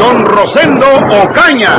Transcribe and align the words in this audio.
Don 0.00 0.24
Rosendo 0.24 0.86
Ocaña. 1.22 1.76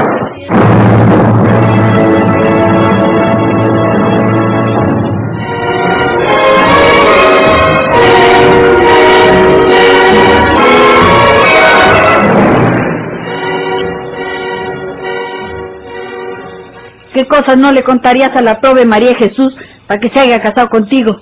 ¿Qué 17.14 17.26
cosas 17.28 17.58
no 17.58 17.72
le 17.72 17.84
contarías 17.84 18.36
a 18.36 18.42
la 18.42 18.62
prove 18.62 18.86
María 18.86 19.16
Jesús 19.16 19.56
para 19.88 20.00
que 20.00 20.10
se 20.10 20.20
haya 20.20 20.42
casado 20.42 20.70
contigo? 20.70 21.20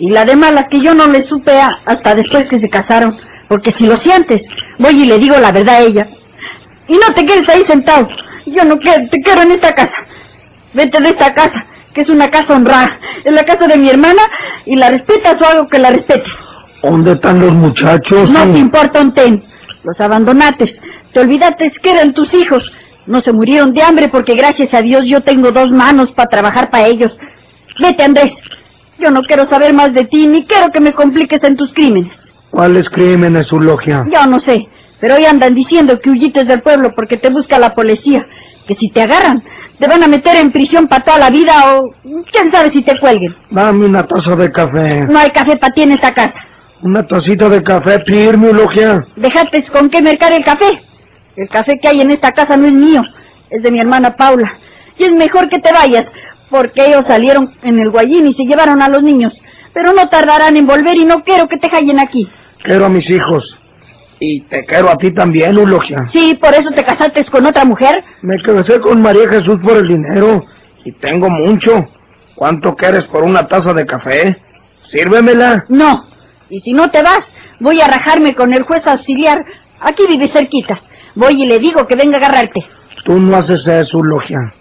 Y 0.00 0.10
la 0.10 0.24
demás 0.24 0.52
las 0.52 0.68
que 0.68 0.80
yo 0.80 0.94
no 0.94 1.06
le 1.06 1.22
supe 1.28 1.52
hasta 1.86 2.14
después 2.16 2.48
que 2.48 2.58
se 2.58 2.68
casaron. 2.68 3.16
Porque 3.48 3.70
si 3.72 3.86
lo 3.86 3.96
sientes, 3.98 4.42
voy 4.78 5.02
y 5.02 5.06
le 5.06 5.18
digo 5.18 5.36
la 5.38 5.52
verdad 5.52 5.76
a 5.76 5.80
ella. 5.80 6.08
Y 6.90 6.94
no 6.98 7.14
te 7.14 7.24
quedes 7.24 7.48
ahí 7.48 7.64
sentado. 7.66 8.08
Yo 8.46 8.64
no 8.64 8.76
quiero, 8.78 9.08
te 9.08 9.20
quiero 9.20 9.42
en 9.42 9.52
esta 9.52 9.72
casa. 9.72 9.94
Vete 10.74 11.00
de 11.00 11.10
esta 11.10 11.32
casa, 11.32 11.64
que 11.94 12.00
es 12.00 12.08
una 12.08 12.28
casa 12.30 12.52
honrada. 12.52 12.98
Es 13.22 13.32
la 13.32 13.44
casa 13.44 13.68
de 13.68 13.78
mi 13.78 13.88
hermana 13.88 14.22
y 14.66 14.74
la 14.74 14.90
respetas 14.90 15.40
o 15.40 15.46
algo 15.46 15.68
que 15.68 15.78
la 15.78 15.90
respete. 15.90 16.28
¿Dónde 16.82 17.12
están 17.12 17.40
los 17.40 17.52
muchachos? 17.52 18.28
No 18.30 18.52
te 18.52 18.58
importa 18.58 19.00
un 19.00 19.14
ten. 19.14 19.44
Los 19.84 20.00
abandonates. 20.00 20.76
Te 21.12 21.20
olvidaste 21.20 21.70
que 21.80 21.92
eran 21.92 22.12
tus 22.12 22.34
hijos. 22.34 22.68
No 23.06 23.20
se 23.20 23.32
murieron 23.32 23.72
de 23.72 23.82
hambre 23.82 24.08
porque 24.08 24.34
gracias 24.34 24.74
a 24.74 24.82
Dios 24.82 25.04
yo 25.06 25.20
tengo 25.20 25.52
dos 25.52 25.70
manos 25.70 26.10
para 26.10 26.28
trabajar 26.28 26.70
para 26.70 26.88
ellos. 26.88 27.16
Vete, 27.80 28.02
Andrés. 28.02 28.32
Yo 28.98 29.12
no 29.12 29.22
quiero 29.22 29.48
saber 29.48 29.72
más 29.74 29.94
de 29.94 30.06
ti 30.06 30.26
ni 30.26 30.44
quiero 30.44 30.72
que 30.72 30.80
me 30.80 30.92
compliques 30.92 31.42
en 31.44 31.56
tus 31.56 31.72
crímenes. 31.72 32.12
¿Cuáles 32.50 32.90
crímenes, 32.90 33.46
su 33.46 33.60
logia? 33.60 34.04
Yo 34.10 34.26
no 34.26 34.40
sé, 34.40 34.66
pero 35.00 35.16
hoy 35.16 35.24
andan 35.24 35.54
diciendo 35.54 35.98
que 36.00 36.10
huyites 36.10 36.46
del 36.46 36.60
pueblo 36.60 36.92
porque 36.94 37.16
te 37.16 37.30
busca 37.30 37.58
la 37.58 37.74
policía. 37.74 38.26
Que 38.66 38.74
si 38.74 38.90
te 38.90 39.02
agarran, 39.02 39.42
te 39.78 39.86
van 39.88 40.02
a 40.02 40.06
meter 40.08 40.36
en 40.36 40.52
prisión 40.52 40.86
para 40.86 41.04
toda 41.04 41.18
la 41.18 41.30
vida 41.30 41.74
o 41.74 41.90
quién 42.30 42.52
sabe 42.52 42.70
si 42.70 42.82
te 42.82 42.98
cuelguen. 43.00 43.34
Dame 43.50 43.86
una 43.86 44.06
taza 44.06 44.36
de 44.36 44.52
café. 44.52 45.06
No 45.06 45.18
hay 45.18 45.30
café 45.30 45.56
para 45.56 45.72
ti 45.72 45.82
en 45.82 45.92
esta 45.92 46.12
casa. 46.12 46.38
Una 46.82 47.06
tacita 47.06 47.48
de 47.48 47.62
café, 47.62 48.02
firme, 48.06 48.52
logia. 48.52 49.04
Déjate 49.16 49.64
con 49.68 49.90
qué 49.90 50.00
mercar 50.02 50.32
el 50.32 50.44
café. 50.44 50.82
El 51.36 51.48
café 51.48 51.78
que 51.80 51.88
hay 51.88 52.00
en 52.00 52.10
esta 52.10 52.32
casa 52.32 52.56
no 52.56 52.66
es 52.66 52.72
mío, 52.72 53.02
es 53.48 53.62
de 53.62 53.70
mi 53.70 53.80
hermana 53.80 54.16
Paula. 54.16 54.58
Y 54.98 55.04
es 55.04 55.12
mejor 55.14 55.48
que 55.48 55.58
te 55.58 55.72
vayas, 55.72 56.06
porque 56.50 56.86
ellos 56.86 57.06
salieron 57.06 57.54
en 57.62 57.78
el 57.78 57.90
guayín 57.90 58.26
y 58.26 58.34
se 58.34 58.44
llevaron 58.44 58.82
a 58.82 58.88
los 58.88 59.02
niños. 59.02 59.32
Pero 59.72 59.92
no 59.92 60.08
tardarán 60.08 60.56
en 60.56 60.66
volver 60.66 60.96
y 60.96 61.04
no 61.04 61.22
quiero 61.22 61.48
que 61.48 61.58
te 61.58 61.68
hallen 61.68 62.00
aquí. 62.00 62.28
Quiero 62.64 62.86
a 62.86 62.88
mis 62.88 63.08
hijos. 63.08 63.59
Y 64.22 64.42
te 64.42 64.66
quiero 64.66 64.90
a 64.90 64.98
ti 64.98 65.12
también, 65.12 65.56
Eulogia. 65.56 66.06
Sí, 66.12 66.38
por 66.40 66.52
eso 66.54 66.70
te 66.70 66.84
casaste 66.84 67.24
con 67.24 67.46
otra 67.46 67.64
mujer. 67.64 68.04
Me 68.20 68.36
casé 68.42 68.78
con 68.78 69.00
María 69.00 69.26
Jesús 69.30 69.58
por 69.62 69.78
el 69.78 69.88
dinero. 69.88 70.44
Y 70.84 70.92
tengo 70.92 71.30
mucho. 71.30 71.86
¿Cuánto 72.34 72.74
quieres 72.74 73.06
por 73.06 73.24
una 73.24 73.48
taza 73.48 73.72
de 73.72 73.86
café? 73.86 74.36
Sírvemela. 74.88 75.64
No. 75.68 76.04
Y 76.50 76.60
si 76.60 76.74
no 76.74 76.90
te 76.90 77.02
vas, 77.02 77.26
voy 77.60 77.80
a 77.80 77.86
rajarme 77.86 78.34
con 78.34 78.52
el 78.52 78.64
juez 78.64 78.86
auxiliar. 78.86 79.42
Aquí 79.80 80.06
vive 80.06 80.28
cerquita. 80.28 80.78
Voy 81.14 81.42
y 81.42 81.46
le 81.46 81.58
digo 81.58 81.86
que 81.86 81.96
venga 81.96 82.18
a 82.18 82.20
agarrarte. 82.20 82.60
Tú 83.04 83.18
no 83.18 83.36
haces 83.36 83.66
eso, 83.66 83.98
Eulogia. 83.98 84.52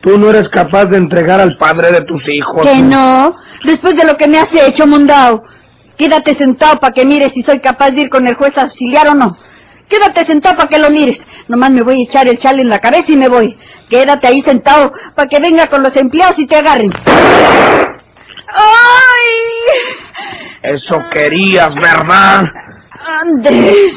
Tú 0.00 0.18
no 0.18 0.30
eres 0.30 0.48
capaz 0.48 0.86
de 0.86 0.96
entregar 0.96 1.40
al 1.40 1.56
padre 1.58 1.92
de 1.92 2.02
tus 2.02 2.26
hijos. 2.28 2.66
Que 2.66 2.78
no. 2.78 3.36
Después 3.62 3.94
de 3.94 4.04
lo 4.04 4.16
que 4.16 4.26
me 4.26 4.38
has 4.38 4.48
hecho, 4.52 4.86
Mondao. 4.86 5.42
Quédate 5.96 6.34
sentado 6.36 6.78
para 6.80 6.92
que 6.92 7.04
mires 7.04 7.32
si 7.34 7.42
soy 7.42 7.60
capaz 7.60 7.90
de 7.90 8.02
ir 8.02 8.08
con 8.10 8.26
el 8.26 8.34
juez 8.34 8.56
auxiliar 8.56 9.08
o 9.08 9.14
no. 9.14 9.36
Quédate 9.88 10.24
sentado 10.24 10.56
para 10.56 10.68
que 10.68 10.78
lo 10.78 10.90
mires. 10.90 11.18
Nomás 11.48 11.70
me 11.70 11.82
voy 11.82 12.00
a 12.00 12.04
echar 12.04 12.26
el 12.28 12.38
chal 12.38 12.58
en 12.60 12.68
la 12.70 12.78
cabeza 12.78 13.12
y 13.12 13.16
me 13.16 13.28
voy. 13.28 13.56
Quédate 13.90 14.26
ahí 14.26 14.42
sentado 14.42 14.92
para 15.14 15.28
que 15.28 15.38
venga 15.38 15.66
con 15.66 15.82
los 15.82 15.94
empleados 15.96 16.38
y 16.38 16.46
te 16.46 16.56
agarren. 16.56 16.90
¡Ay! 18.48 19.32
Eso 20.62 20.98
querías, 21.12 21.74
¿verdad? 21.74 22.44
Andrés, 23.22 23.92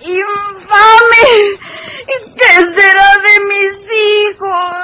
infame, 0.00 1.58
¿qué 2.06 2.60
será 2.60 3.10
de 3.24 3.34
mis 3.48 3.76
hijos? 3.92 4.76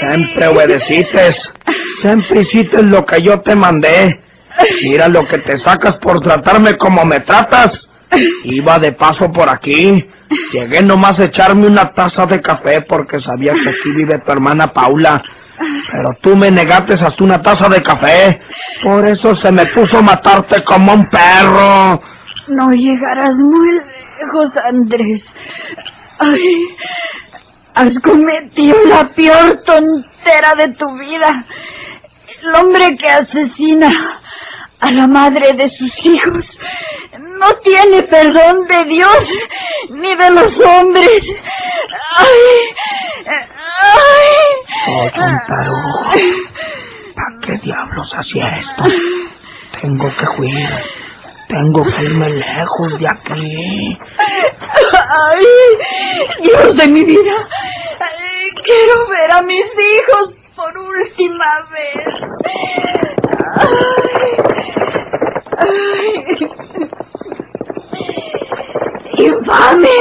Siempre 0.00 0.46
obedeciste. 0.48 1.32
Siempre 2.00 2.40
hiciste 2.40 2.82
lo 2.82 3.04
que 3.04 3.22
yo 3.22 3.40
te 3.40 3.54
mandé. 3.56 4.20
Mira 4.82 5.08
lo 5.08 5.26
que 5.26 5.38
te 5.38 5.56
sacas 5.58 5.96
por 5.98 6.20
tratarme 6.20 6.76
como 6.76 7.04
me 7.04 7.20
tratas. 7.20 7.88
Iba 8.44 8.78
de 8.78 8.92
paso 8.92 9.30
por 9.32 9.48
aquí. 9.48 10.08
Llegué 10.52 10.82
nomás 10.82 11.18
a 11.20 11.24
echarme 11.24 11.66
una 11.66 11.92
taza 11.92 12.26
de 12.26 12.40
café 12.40 12.82
porque 12.82 13.20
sabía 13.20 13.52
que 13.52 13.70
aquí 13.70 13.90
vive 13.96 14.18
tu 14.24 14.32
hermana 14.32 14.72
Paula. 14.72 15.22
Pero 15.90 16.16
tú 16.20 16.36
me 16.36 16.50
negaste 16.50 16.94
hasta 16.94 17.24
una 17.24 17.42
taza 17.42 17.68
de 17.68 17.82
café. 17.82 18.40
Por 18.82 19.06
eso 19.08 19.34
se 19.34 19.50
me 19.50 19.66
puso 19.66 19.98
a 19.98 20.02
matarte 20.02 20.62
como 20.64 20.92
un 20.92 21.08
perro. 21.08 22.00
No 22.48 22.70
llegarás 22.70 23.34
muy 23.34 23.68
lejos, 23.74 24.56
Andrés. 24.56 25.22
Ay, 26.18 26.68
has 27.78 27.96
cometido 28.00 28.76
la 28.86 29.08
peor 29.10 29.62
tontera 29.64 30.56
de 30.56 30.74
tu 30.74 30.86
vida. 30.98 31.44
El 32.42 32.54
hombre 32.56 32.96
que 32.96 33.08
asesina 33.08 34.20
a 34.80 34.90
la 34.90 35.06
madre 35.06 35.54
de 35.54 35.70
sus 35.70 36.04
hijos 36.04 36.44
no 37.38 37.54
tiene 37.62 38.02
perdón 38.02 38.66
de 38.66 38.84
Dios 38.84 39.32
ni 39.90 40.12
de 40.12 40.30
los 40.30 40.58
hombres. 40.60 41.22
Ay, 42.16 42.26
ay. 43.26 44.88
Oh, 44.88 45.10
Chontaro. 45.10 45.76
¿Para 47.14 47.46
qué 47.46 47.52
diablos 47.62 48.12
hacía 48.16 48.56
esto? 48.58 48.82
Tengo 49.80 50.08
que 50.16 50.40
huir. 50.40 50.68
Tengo 51.48 51.82
que 51.82 52.02
irme 52.02 52.28
lejos 52.28 52.98
de 52.98 53.08
aquí. 53.08 53.98
Ay, 54.18 55.46
Dios 56.42 56.76
de 56.76 56.88
mi 56.88 57.04
vida. 57.04 57.48
Quiero 58.68 59.06
ver 59.08 59.30
a 59.32 59.40
mis 59.40 59.64
hijos 59.64 60.34
por 60.54 60.76
última 60.76 61.46
vez. 61.70 62.04
¡Infame! 69.16 69.98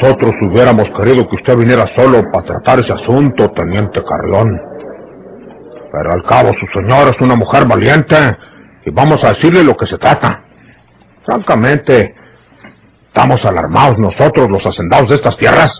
Nosotros 0.00 0.34
hubiéramos 0.42 0.88
querido 0.96 1.28
que 1.28 1.36
usted 1.36 1.56
viniera 1.56 1.84
solo 1.94 2.22
para 2.32 2.46
tratar 2.46 2.80
ese 2.80 2.92
asunto, 2.92 3.50
teniente 3.50 4.02
Carrión. 4.02 4.58
Pero 5.92 6.12
al 6.12 6.22
cabo 6.24 6.52
su 6.58 6.66
señora 6.72 7.10
es 7.10 7.20
una 7.20 7.36
mujer 7.36 7.66
valiente 7.66 8.16
y 8.86 8.90
vamos 8.92 9.22
a 9.24 9.34
decirle 9.34 9.62
lo 9.62 9.76
que 9.76 9.86
se 9.86 9.98
trata. 9.98 10.42
Francamente, 11.26 12.14
estamos 13.08 13.44
alarmados 13.44 13.98
nosotros, 13.98 14.48
los 14.48 14.64
hacendados 14.64 15.10
de 15.10 15.16
estas 15.16 15.36
tierras, 15.36 15.70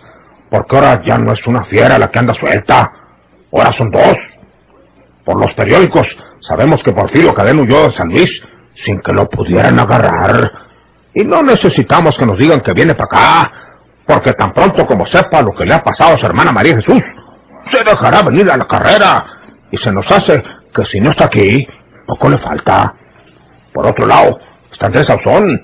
porque 0.50 0.76
ahora 0.76 1.02
ya 1.06 1.16
no 1.16 1.32
es 1.32 1.46
una 1.46 1.64
fiera 1.64 1.98
la 1.98 2.10
que 2.10 2.18
anda 2.18 2.34
suelta, 2.34 2.92
ahora 3.50 3.72
son 3.78 3.90
dos. 3.90 4.16
Por 5.24 5.40
los 5.40 5.54
periódicos 5.54 6.06
sabemos 6.40 6.82
que 6.84 6.92
Porfirio 6.92 7.32
Cadena 7.32 7.62
huyó 7.62 7.88
de 7.88 7.96
San 7.96 8.08
Luis 8.08 8.30
sin 8.84 9.00
que 9.00 9.12
lo 9.14 9.26
pudieran 9.30 9.78
agarrar. 9.78 10.50
Y 11.14 11.24
no 11.24 11.42
necesitamos 11.42 12.14
que 12.18 12.26
nos 12.26 12.38
digan 12.38 12.60
que 12.60 12.74
viene 12.74 12.94
para 12.94 13.04
acá, 13.04 13.52
porque 14.10 14.32
tan 14.32 14.52
pronto 14.52 14.84
como 14.86 15.06
sepa 15.06 15.40
lo 15.40 15.54
que 15.54 15.64
le 15.64 15.72
ha 15.72 15.84
pasado 15.84 16.16
a 16.16 16.18
su 16.18 16.26
hermana 16.26 16.50
María 16.50 16.74
Jesús, 16.74 17.00
se 17.70 17.84
dejará 17.84 18.22
venir 18.22 18.50
a 18.50 18.56
la 18.56 18.66
carrera 18.66 19.24
y 19.70 19.76
se 19.76 19.92
nos 19.92 20.04
hace 20.10 20.42
que 20.74 20.84
si 20.90 20.98
no 20.98 21.12
está 21.12 21.26
aquí, 21.26 21.64
poco 22.08 22.28
le 22.28 22.38
falta. 22.38 22.92
Por 23.72 23.86
otro 23.86 24.06
lado, 24.06 24.36
está 24.72 24.86
Andrés 24.86 25.06
Sauzón, 25.06 25.62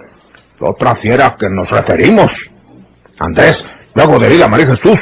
la 0.60 0.70
otra 0.70 0.94
fiera 0.96 1.36
que 1.36 1.48
nos 1.50 1.68
referimos. 1.68 2.30
Andrés, 3.18 3.56
luego 3.96 4.20
de 4.20 4.32
ir 4.32 4.44
a 4.44 4.48
María 4.48 4.68
Jesús, 4.68 4.98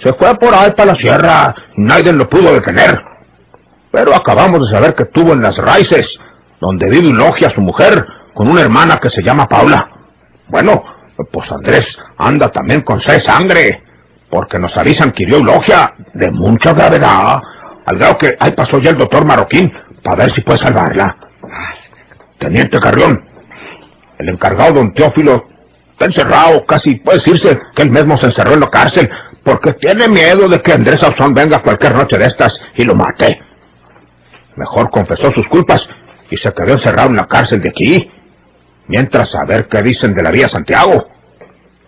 se 0.00 0.12
fue 0.12 0.32
por 0.36 0.54
ahí 0.54 0.70
para 0.76 0.92
la 0.92 0.96
sierra 0.96 1.52
y 1.76 1.80
nadie 1.80 2.12
lo 2.12 2.28
pudo 2.28 2.54
detener. 2.54 2.96
Pero 3.90 4.14
acabamos 4.14 4.60
de 4.60 4.72
saber 4.72 4.94
que 4.94 5.02
estuvo 5.02 5.32
en 5.32 5.42
las 5.42 5.56
raíces, 5.56 6.06
donde 6.60 6.88
vive 6.88 7.08
un 7.08 7.18
logia 7.18 7.50
su 7.52 7.60
mujer, 7.60 8.06
con 8.34 8.46
una 8.46 8.60
hermana 8.60 9.00
que 9.02 9.10
se 9.10 9.20
llama 9.20 9.46
Paula. 9.46 9.88
Bueno, 10.48 10.93
pues 11.30 11.50
Andrés 11.52 11.84
anda 12.18 12.50
también 12.50 12.82
con 12.82 13.00
sed 13.00 13.20
sangre, 13.20 13.82
porque 14.30 14.58
nos 14.58 14.76
avisan 14.76 15.12
que 15.12 15.22
hirió 15.22 15.42
logia 15.42 15.94
de 16.12 16.30
mucha 16.30 16.72
gravedad, 16.72 17.40
al 17.86 17.98
grado 17.98 18.18
que 18.18 18.36
ahí 18.38 18.50
pasó 18.52 18.78
ya 18.78 18.90
el 18.90 18.98
doctor 18.98 19.24
Marroquín 19.24 19.72
para 20.02 20.24
ver 20.24 20.34
si 20.34 20.40
puede 20.40 20.58
salvarla. 20.58 21.16
Teniente 22.38 22.78
Carrión, 22.78 23.24
el 24.18 24.28
encargado 24.28 24.74
don 24.74 24.92
Teófilo 24.92 25.46
está 25.92 26.06
encerrado, 26.06 26.64
casi 26.66 26.96
puede 26.96 27.18
decirse 27.18 27.58
que 27.74 27.82
él 27.82 27.90
mismo 27.90 28.18
se 28.18 28.26
encerró 28.26 28.54
en 28.54 28.60
la 28.60 28.70
cárcel, 28.70 29.08
porque 29.44 29.74
tiene 29.74 30.08
miedo 30.08 30.48
de 30.48 30.60
que 30.60 30.72
Andrés 30.72 31.00
Sauzón 31.00 31.34
venga 31.34 31.62
cualquier 31.62 31.94
noche 31.94 32.18
de 32.18 32.26
estas 32.26 32.52
y 32.74 32.84
lo 32.84 32.94
mate. 32.94 33.40
Mejor 34.56 34.90
confesó 34.90 35.30
sus 35.32 35.46
culpas 35.48 35.82
y 36.30 36.36
se 36.36 36.52
quedó 36.52 36.72
encerrado 36.74 37.10
en 37.10 37.16
la 37.16 37.26
cárcel 37.26 37.60
de 37.60 37.68
aquí, 37.68 38.10
mientras 38.88 39.34
a 39.34 39.44
ver 39.46 39.66
qué 39.68 39.82
dicen 39.82 40.14
de 40.14 40.22
la 40.22 40.30
vía 40.30 40.48
Santiago. 40.48 41.06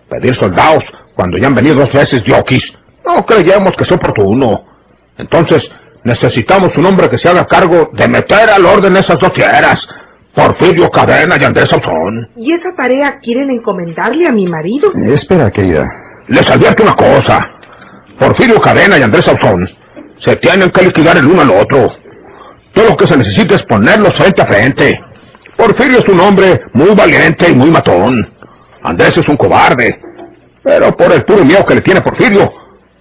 Pedir 0.08 0.36
soldados 0.38 0.84
cuando 1.14 1.38
ya 1.38 1.48
han 1.48 1.54
venido 1.54 1.76
dos 1.76 1.92
veces 1.92 2.22
yoquis, 2.24 2.62
no 3.04 3.24
creemos 3.24 3.72
que 3.76 3.84
sea 3.84 3.96
oportuno. 3.96 4.64
Entonces, 5.16 5.62
necesitamos 6.04 6.70
un 6.76 6.86
hombre 6.86 7.08
que 7.08 7.18
se 7.18 7.28
haga 7.28 7.46
cargo 7.46 7.90
de 7.92 8.08
meter 8.08 8.50
al 8.50 8.64
orden 8.66 8.96
esas 8.96 9.18
dos 9.18 9.32
fieras, 9.34 9.78
Porfirio 10.34 10.90
Cadena 10.90 11.36
y 11.40 11.44
Andrés 11.44 11.66
Sauzón. 11.70 12.28
¿Y 12.36 12.52
esa 12.52 12.70
tarea 12.76 13.18
quieren 13.22 13.50
encomendarle 13.50 14.26
a 14.28 14.32
mi 14.32 14.46
marido? 14.46 14.92
Espera, 15.06 15.50
querida. 15.50 15.86
Les 16.28 16.48
advierto 16.50 16.82
una 16.82 16.94
cosa. 16.94 17.50
Porfirio 18.18 18.60
Cadena 18.60 18.98
y 18.98 19.02
Andrés 19.02 19.24
Sauzón 19.24 19.66
se 20.20 20.36
tienen 20.36 20.70
que 20.70 20.84
liquidar 20.84 21.16
el 21.16 21.26
uno 21.26 21.42
al 21.42 21.50
otro. 21.50 21.90
Todo 22.74 22.90
lo 22.90 22.96
que 22.96 23.06
se 23.06 23.16
necesita 23.16 23.56
es 23.56 23.62
ponerlos 23.62 24.12
frente 24.18 24.42
a 24.42 24.46
frente. 24.46 25.00
Porfirio 25.56 25.98
es 26.00 26.08
un 26.08 26.20
hombre 26.20 26.60
muy 26.72 26.94
valiente 26.94 27.50
y 27.50 27.54
muy 27.54 27.70
matón. 27.70 28.14
Andrés 28.82 29.16
es 29.16 29.28
un 29.28 29.36
cobarde. 29.36 29.98
Pero 30.62 30.96
por 30.96 31.12
el 31.12 31.24
puro 31.24 31.44
miedo 31.44 31.64
que 31.64 31.76
le 31.76 31.80
tiene 31.80 32.00
Porfirio, 32.00 32.52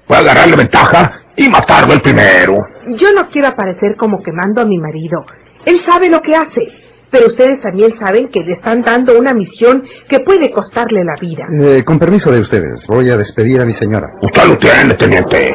puede 0.07 0.21
agarrarle 0.21 0.55
ventaja 0.55 1.21
y 1.35 1.49
matarlo 1.49 1.93
el 1.93 2.01
primero. 2.01 2.57
Yo 2.97 3.11
no 3.13 3.27
quiero 3.29 3.49
aparecer 3.49 3.95
como 3.97 4.21
quemando 4.21 4.61
a 4.61 4.65
mi 4.65 4.77
marido. 4.77 5.25
Él 5.65 5.81
sabe 5.85 6.09
lo 6.09 6.21
que 6.21 6.35
hace. 6.35 6.67
Pero 7.11 7.27
ustedes 7.27 7.61
también 7.61 7.97
saben 7.97 8.27
que 8.29 8.41
le 8.41 8.53
están 8.53 8.81
dando 8.81 9.17
una 9.17 9.33
misión 9.33 9.83
que 10.09 10.19
puede 10.19 10.51
costarle 10.51 11.03
la 11.03 11.15
vida. 11.19 11.45
Eh, 11.61 11.83
con 11.85 11.97
permiso 11.97 12.29
de 12.31 12.41
ustedes, 12.41 12.85
voy 12.87 13.09
a 13.09 13.15
despedir 13.15 13.61
a 13.61 13.65
mi 13.65 13.73
señora. 13.73 14.07
Usted 14.21 14.47
lo 14.47 14.57
tiene, 14.57 14.93
teniente. 14.95 15.53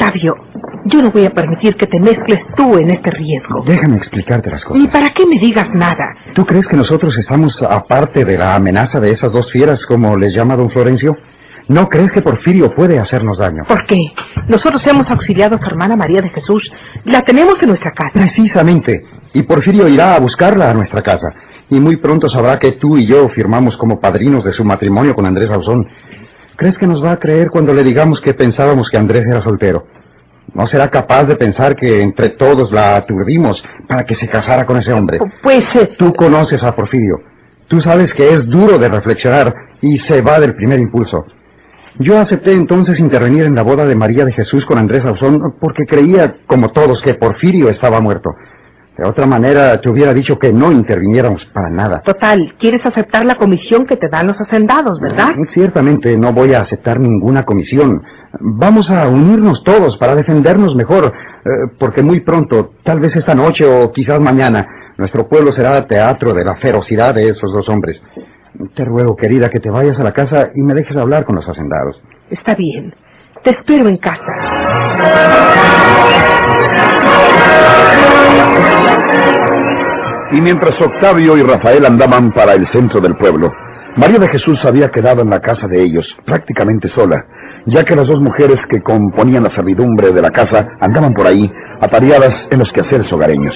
Octavio, 0.00 0.34
yo 0.86 1.02
no 1.02 1.10
voy 1.10 1.26
a 1.26 1.30
permitir 1.30 1.76
que 1.76 1.86
te 1.86 2.00
mezcles 2.00 2.40
tú 2.56 2.78
en 2.78 2.90
este 2.90 3.10
riesgo. 3.10 3.62
Déjame 3.66 3.96
explicarte 3.98 4.48
las 4.50 4.62
¿Y 4.62 4.66
cosas. 4.66 4.88
para 4.90 5.10
qué 5.10 5.26
me 5.26 5.38
digas 5.38 5.68
nada? 5.74 6.04
¿Tú 6.34 6.46
crees 6.46 6.66
que 6.66 6.76
nosotros 6.76 7.18
estamos 7.18 7.62
aparte 7.62 8.24
de 8.24 8.38
la 8.38 8.54
amenaza 8.54 8.98
de 8.98 9.10
esas 9.10 9.32
dos 9.32 9.50
fieras, 9.52 9.84
como 9.84 10.16
les 10.16 10.34
llama 10.34 10.56
don 10.56 10.70
Florencio? 10.70 11.16
¿No 11.68 11.88
crees 11.88 12.10
que 12.12 12.22
Porfirio 12.22 12.74
puede 12.74 12.98
hacernos 12.98 13.38
daño? 13.38 13.64
¿Por 13.68 13.84
qué? 13.86 13.98
Nosotros 14.48 14.84
hemos 14.86 15.08
auxiliado 15.10 15.56
a 15.56 15.58
su 15.58 15.68
hermana 15.68 15.96
María 15.96 16.22
de 16.22 16.30
Jesús. 16.30 16.72
La 17.04 17.22
tenemos 17.22 17.62
en 17.62 17.68
nuestra 17.68 17.92
casa. 17.92 18.12
Precisamente. 18.14 19.04
Y 19.34 19.42
Porfirio 19.42 19.86
irá 19.86 20.14
a 20.16 20.20
buscarla 20.20 20.70
a 20.70 20.74
nuestra 20.74 21.02
casa. 21.02 21.28
Y 21.68 21.78
muy 21.78 21.96
pronto 21.98 22.28
sabrá 22.28 22.58
que 22.58 22.72
tú 22.72 22.96
y 22.96 23.06
yo 23.06 23.28
firmamos 23.28 23.76
como 23.76 24.00
padrinos 24.00 24.44
de 24.44 24.52
su 24.52 24.64
matrimonio 24.64 25.14
con 25.14 25.26
Andrés 25.26 25.50
Ausón. 25.52 25.86
¿Crees 26.60 26.76
que 26.76 26.86
nos 26.86 27.02
va 27.02 27.12
a 27.12 27.16
creer 27.16 27.48
cuando 27.48 27.72
le 27.72 27.82
digamos 27.82 28.20
que 28.20 28.34
pensábamos 28.34 28.90
que 28.90 28.98
Andrés 28.98 29.24
era 29.26 29.40
soltero? 29.40 29.86
¿No 30.52 30.66
será 30.66 30.90
capaz 30.90 31.24
de 31.24 31.36
pensar 31.36 31.74
que 31.74 32.02
entre 32.02 32.36
todos 32.36 32.70
la 32.70 32.96
aturdimos 32.96 33.64
para 33.88 34.04
que 34.04 34.14
se 34.14 34.28
casara 34.28 34.66
con 34.66 34.76
ese 34.76 34.92
hombre? 34.92 35.20
Pues 35.42 35.64
eh, 35.74 35.94
Tú 35.96 36.12
conoces 36.12 36.62
a 36.62 36.76
Porfirio. 36.76 37.16
Tú 37.66 37.80
sabes 37.80 38.12
que 38.12 38.28
es 38.28 38.44
duro 38.44 38.78
de 38.78 38.90
reflexionar 38.90 39.54
y 39.80 39.96
se 40.00 40.20
va 40.20 40.38
del 40.38 40.54
primer 40.54 40.78
impulso. 40.80 41.24
Yo 41.98 42.18
acepté 42.18 42.52
entonces 42.52 43.00
intervenir 43.00 43.44
en 43.44 43.54
la 43.54 43.62
boda 43.62 43.86
de 43.86 43.94
María 43.94 44.26
de 44.26 44.34
Jesús 44.34 44.62
con 44.66 44.76
Andrés 44.76 45.02
Ausón 45.06 45.40
porque 45.62 45.84
creía, 45.88 46.40
como 46.46 46.72
todos, 46.72 47.00
que 47.00 47.14
Porfirio 47.14 47.70
estaba 47.70 48.02
muerto. 48.02 48.28
De 49.00 49.08
otra 49.08 49.24
manera, 49.24 49.80
te 49.80 49.88
hubiera 49.88 50.12
dicho 50.12 50.38
que 50.38 50.52
no 50.52 50.70
interviniéramos 50.70 51.42
para 51.54 51.70
nada. 51.70 52.02
total, 52.02 52.52
quieres 52.58 52.84
aceptar 52.84 53.24
la 53.24 53.36
comisión 53.36 53.86
que 53.86 53.96
te 53.96 54.10
dan 54.10 54.26
los 54.26 54.38
hacendados, 54.38 55.00
¿verdad? 55.00 55.30
Ciertamente 55.54 56.18
no 56.18 56.34
voy 56.34 56.52
a 56.52 56.60
aceptar 56.60 57.00
ninguna 57.00 57.46
comisión. 57.46 58.02
Vamos 58.40 58.90
a 58.90 59.08
unirnos 59.08 59.64
todos 59.64 59.96
para 59.96 60.14
defendernos 60.14 60.76
mejor, 60.76 61.06
eh, 61.06 61.48
porque 61.78 62.02
muy 62.02 62.20
pronto, 62.20 62.72
tal 62.84 63.00
vez 63.00 63.16
esta 63.16 63.34
noche 63.34 63.64
o 63.64 63.90
quizás 63.90 64.20
mañana, 64.20 64.66
nuestro 64.98 65.26
pueblo 65.26 65.50
será 65.52 65.86
teatro 65.86 66.34
de 66.34 66.44
la 66.44 66.56
ferocidad 66.56 67.14
de 67.14 67.30
esos 67.30 67.50
dos 67.54 67.66
hombres. 67.70 68.02
Te 68.76 68.84
ruego, 68.84 69.16
querida, 69.16 69.48
que 69.48 69.60
te 69.60 69.70
vayas 69.70 69.98
a 69.98 70.04
la 70.04 70.12
casa 70.12 70.50
y 70.54 70.60
me 70.60 70.74
dejes 70.74 70.98
hablar 70.98 71.24
con 71.24 71.36
los 71.36 71.48
hacendados. 71.48 71.98
Está 72.28 72.54
bien. 72.54 72.92
Te 73.42 73.52
espero 73.52 73.88
en 73.88 73.96
casa. 73.96 74.20
Y 80.32 80.40
mientras 80.40 80.80
Octavio 80.80 81.36
y 81.36 81.42
Rafael 81.42 81.84
andaban 81.84 82.30
para 82.32 82.54
el 82.54 82.66
centro 82.68 83.00
del 83.00 83.16
pueblo, 83.16 83.52
María 83.96 84.20
de 84.20 84.28
Jesús 84.28 84.64
había 84.64 84.88
quedado 84.90 85.22
en 85.22 85.30
la 85.30 85.40
casa 85.40 85.66
de 85.66 85.82
ellos, 85.82 86.06
prácticamente 86.24 86.88
sola, 86.88 87.24
ya 87.66 87.84
que 87.84 87.96
las 87.96 88.06
dos 88.06 88.20
mujeres 88.20 88.60
que 88.70 88.80
componían 88.80 89.42
la 89.42 89.50
servidumbre 89.50 90.12
de 90.12 90.22
la 90.22 90.30
casa 90.30 90.68
andaban 90.80 91.12
por 91.14 91.26
ahí, 91.26 91.50
atareadas 91.80 92.46
en 92.50 92.60
los 92.60 92.70
quehaceres 92.70 93.12
hogareños. 93.12 93.54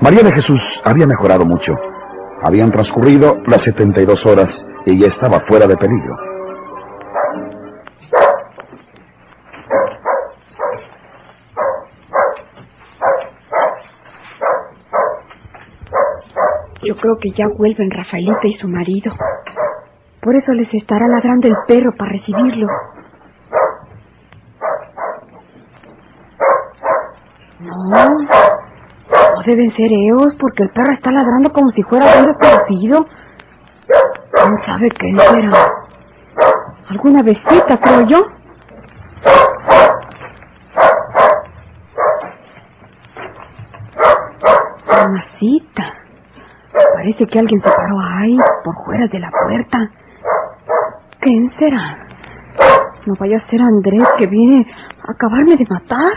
María 0.00 0.22
de 0.22 0.32
Jesús 0.32 0.60
había 0.84 1.06
mejorado 1.06 1.46
mucho. 1.46 1.72
Habían 2.42 2.70
transcurrido 2.70 3.38
las 3.46 3.62
72 3.62 4.26
horas 4.26 4.50
y 4.84 5.00
ya 5.00 5.06
estaba 5.08 5.40
fuera 5.48 5.66
de 5.66 5.76
peligro. 5.78 6.16
Yo 16.84 16.92
creo 17.04 17.18
que 17.18 17.32
ya 17.32 17.48
vuelven 17.48 17.90
Rafaelita 17.90 18.46
y 18.46 18.54
su 18.54 18.66
marido. 18.66 19.12
Por 20.22 20.34
eso 20.36 20.52
les 20.52 20.72
estará 20.72 21.06
ladrando 21.06 21.48
el 21.48 21.56
perro 21.68 21.92
para 21.98 22.12
recibirlo. 22.12 22.66
No, 27.60 28.08
no 28.08 29.42
deben 29.44 29.70
ser 29.76 29.92
ellos 29.92 30.34
porque 30.40 30.62
el 30.62 30.70
perro 30.70 30.94
está 30.94 31.10
ladrando 31.10 31.52
como 31.52 31.70
si 31.72 31.82
fuera 31.82 32.06
un 32.20 32.26
desconocido. 32.26 33.06
¿Quién 34.32 34.64
sabe 34.64 34.88
qué 34.88 35.14
será? 35.30 35.72
¿Alguna 36.88 37.22
besita, 37.22 37.78
creo 37.82 38.00
yo? 38.06 38.26
Mamacita. 44.86 46.03
Parece 47.14 47.30
que 47.30 47.38
alguien 47.38 47.62
se 47.62 47.70
paró 47.70 48.00
ahí, 48.00 48.36
por 48.64 48.74
fuera 48.84 49.06
de 49.06 49.20
la 49.20 49.30
puerta. 49.30 49.88
¿Quién 51.20 51.48
será? 51.60 52.08
No 53.06 53.14
vaya 53.20 53.36
a 53.36 53.50
ser 53.50 53.60
Andrés 53.62 54.02
que 54.18 54.26
viene 54.26 54.66
a 55.06 55.12
acabarme 55.12 55.56
de 55.56 55.64
matar. 55.70 56.12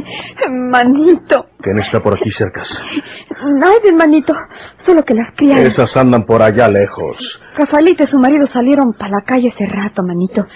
Manito. 0.50 1.46
¿Quién 1.60 1.78
está 1.80 2.00
por 2.00 2.14
aquí 2.14 2.30
cerca? 2.32 2.62
Nadie, 3.58 3.92
manito. 3.92 4.34
Solo 4.84 5.04
que 5.04 5.14
las 5.14 5.34
criadas. 5.36 5.64
Esas 5.64 5.96
andan 5.96 6.24
por 6.24 6.42
allá 6.42 6.68
lejos. 6.68 7.16
Rafaelito 7.56 8.04
y 8.04 8.06
su 8.06 8.18
marido 8.18 8.46
salieron 8.46 8.92
para 8.92 9.10
la 9.10 9.22
calle 9.24 9.48
hace 9.48 9.66
rato, 9.66 10.02
manito. 10.02 10.46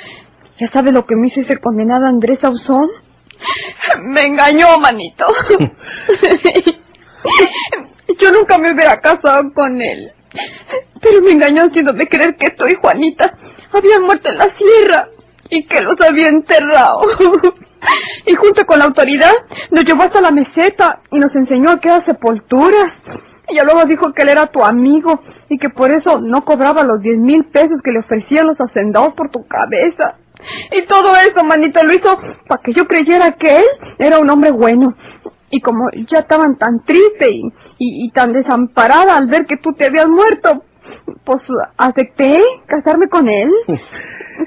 ¿Ya 0.59 0.71
sabe 0.71 0.93
lo 0.93 1.05
que 1.05 1.17
me 1.17 1.29
hizo 1.29 1.41
ese 1.41 1.59
condenado 1.59 2.07
Andrés 2.07 2.43
Ausón? 2.43 2.89
Me 4.09 4.27
engañó, 4.27 4.79
manito. 4.79 5.27
Yo 8.19 8.33
nunca 8.33 8.57
me 8.59 8.73
hubiera 8.73 9.01
casado 9.01 9.53
con 9.53 9.83
él. 9.83 10.13
Pero 11.01 11.21
me 11.23 11.33
engañó 11.33 11.65
haciéndome 11.65 12.07
creer 12.09 12.37
que 12.37 12.51
tú 12.53 12.67
y 12.67 12.75
Juanita 12.77 13.37
habían 13.73 14.03
muerto 14.03 14.31
en 14.31 14.39
la 14.39 14.49
sierra 14.57 15.09
y 15.51 15.67
que 15.67 15.81
los 15.81 16.01
había 16.01 16.29
enterrado. 16.29 17.03
Y 18.27 18.35
junto 18.35 18.65
con 18.67 18.79
la 18.79 18.87
autoridad 18.87 19.33
nos 19.71 19.85
llevó 19.85 20.03
hasta 20.03 20.21
la 20.21 20.31
meseta 20.31 21.01
y 21.11 21.19
nos 21.19 21.35
enseñó 21.35 21.71
a 21.71 21.81
qué 21.81 21.91
sepulturas. 22.07 22.93
Ya 23.55 23.63
luego 23.63 23.85
dijo 23.85 24.13
que 24.13 24.23
él 24.23 24.31
era 24.31 24.49
tu 24.49 24.65
amigo 24.65 25.21
y 25.49 25.59
que 25.59 25.69
por 25.71 25.93
eso 25.93 26.21
no 26.21 26.45
cobraba 26.45 26.83
los 26.83 27.01
diez 27.01 27.19
mil 27.19 27.45
pesos 27.45 27.81
que 27.83 27.93
le 27.93 28.01
ofrecían 28.01 28.47
los 28.47 28.61
hacendados 28.61 29.15
por 29.15 29.31
tu 29.31 29.47
cabeza. 29.47 30.17
Y 30.73 30.83
todo 30.87 31.15
eso, 31.17 31.45
manito, 31.45 31.83
lo 31.83 31.95
hizo 31.95 32.19
para 32.49 32.63
que 32.63 32.73
yo 32.73 32.87
creyera 32.87 33.33
que 33.33 33.57
él 33.57 33.65
era 33.99 34.19
un 34.19 34.29
hombre 34.29 34.51
bueno. 34.51 34.95
Y 35.51 35.61
como 35.61 35.89
ya 36.11 36.19
estaban 36.19 36.57
tan 36.57 36.85
triste 36.85 37.31
y, 37.31 37.43
y, 37.79 38.07
y 38.07 38.11
tan 38.11 38.33
desamparada 38.33 39.17
al 39.17 39.29
ver 39.29 39.47
que 39.47 39.57
tú 39.59 39.73
te 39.73 39.87
habías 39.87 40.09
muerto, 40.09 40.65
pues 41.25 41.43
acepté 41.77 42.41
casarme 42.67 43.09
con 43.09 43.29
él. 43.29 43.51